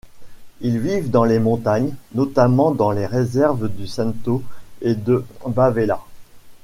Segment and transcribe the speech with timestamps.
[0.61, 4.41] Ils vivent dans les montagnes, notamment dans les réserves du Cinto
[4.81, 6.01] et de Bavella.